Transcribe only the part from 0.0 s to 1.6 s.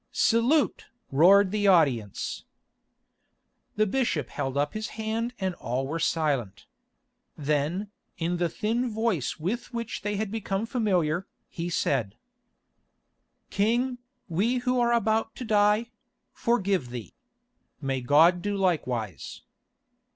"Salute!" roared